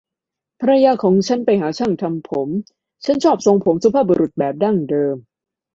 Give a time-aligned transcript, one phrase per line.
[0.59, 2.47] ภรรยาของฉันไปหาช่างทำผม
[3.05, 5.15] ฉันชอบทรงผมสุภาพบุรุษแบบดั้งเดิม